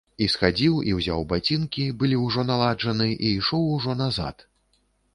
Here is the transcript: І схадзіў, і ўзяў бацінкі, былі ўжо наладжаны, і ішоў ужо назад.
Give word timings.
І 0.25 0.27
схадзіў, 0.35 0.79
і 0.91 0.95
ўзяў 0.99 1.21
бацінкі, 1.33 1.85
былі 2.01 2.19
ўжо 2.23 2.49
наладжаны, 2.51 3.13
і 3.15 3.27
ішоў 3.37 3.71
ужо 3.79 3.99
назад. 4.05 4.47